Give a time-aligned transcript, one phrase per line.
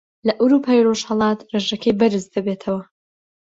[0.27, 2.81] لە ئەورووپای ڕۆژهەڵات ڕێژەکەی بەرز دەبێتەوە